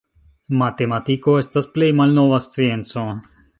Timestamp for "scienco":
2.49-3.07